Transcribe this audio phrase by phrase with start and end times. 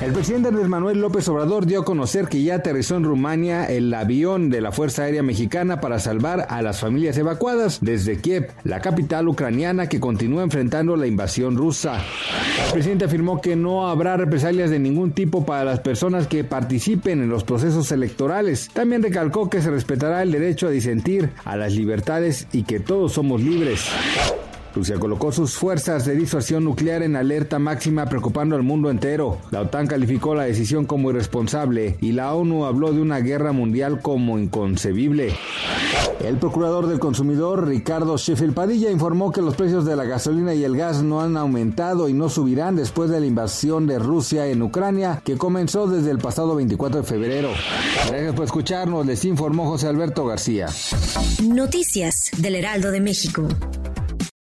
[0.00, 3.94] El presidente Andrés Manuel López Obrador dio a conocer que ya aterrizó en Rumania el
[3.94, 8.80] avión de la Fuerza Aérea Mexicana para salvar a las familias evacuadas desde Kiev, la
[8.80, 12.02] capital ucraniana que continúa enfrentando la invasión rusa.
[12.66, 17.22] El presidente afirmó que no habrá represalias de ningún tipo para las personas que participen
[17.22, 18.68] en los procesos electorales.
[18.72, 23.12] También recalcó que se respetará el derecho a disentir, a las libertades y que todos
[23.12, 23.88] somos libres.
[24.74, 29.38] Rusia colocó sus fuerzas de disuasión nuclear en alerta máxima preocupando al mundo entero.
[29.50, 34.00] La OTAN calificó la decisión como irresponsable y la ONU habló de una guerra mundial
[34.00, 35.34] como inconcebible.
[36.24, 40.64] El procurador del consumidor, Ricardo Sheffield Padilla, informó que los precios de la gasolina y
[40.64, 44.62] el gas no han aumentado y no subirán después de la invasión de Rusia en
[44.62, 47.50] Ucrania, que comenzó desde el pasado 24 de febrero.
[48.08, 50.66] Gracias por escucharnos, les informó José Alberto García.
[51.42, 53.46] Noticias del Heraldo de México.